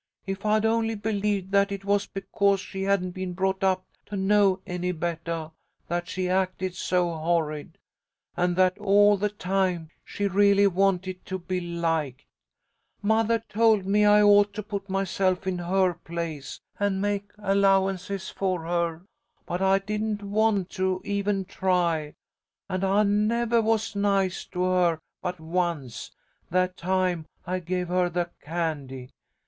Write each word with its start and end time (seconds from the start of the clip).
If 0.25 0.47
I'd 0.47 0.65
only 0.65 0.95
believed 0.95 1.51
that 1.51 1.71
it 1.71 1.85
was 1.85 2.07
because 2.07 2.59
she 2.59 2.81
hadn't 2.81 3.11
been 3.11 3.33
brought 3.33 3.63
up 3.63 3.85
to 4.07 4.15
know 4.17 4.59
any 4.65 4.91
bettah 4.93 5.51
that 5.87 6.07
she 6.07 6.27
acted 6.27 6.73
so 6.73 7.11
horrid, 7.13 7.77
and 8.35 8.55
that 8.55 8.79
all 8.79 9.15
the 9.15 9.29
time 9.29 9.91
she 10.03 10.25
really 10.27 10.65
wanted 10.65 11.23
to 11.27 11.37
be 11.37 11.61
liked! 11.61 12.25
Mothah 13.03 13.43
told 13.47 13.85
me 13.85 14.03
I 14.03 14.23
ought 14.23 14.55
to 14.55 14.63
put 14.63 14.89
myself 14.89 15.45
in 15.45 15.59
her 15.59 15.93
place, 15.93 16.59
and 16.79 16.99
make 16.99 17.29
allowances 17.37 18.27
for 18.31 18.63
her, 18.63 19.01
but 19.45 19.61
I 19.61 19.77
didn't 19.77 20.23
want 20.23 20.71
to 20.71 20.99
even 21.05 21.45
try, 21.45 22.15
and 22.67 22.83
I 22.83 23.03
nevah 23.03 23.59
was 23.61 23.95
nice 23.95 24.45
to 24.45 24.63
her 24.63 24.99
but 25.21 25.39
once 25.39 26.09
that 26.49 26.75
time 26.75 27.27
I 27.45 27.59
gave 27.59 27.89
her 27.89 28.09
the 28.09 28.31
candy. 28.41 29.11